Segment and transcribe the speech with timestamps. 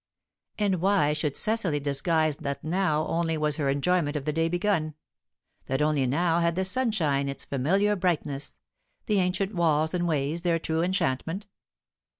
[0.57, 4.95] And why should Cecily disguise that now only was her enjoyment of the day begun
[5.67, 8.57] that only now had the sunshine its familiar brightness,
[9.05, 11.45] the ancient walls and ways their true enchantment?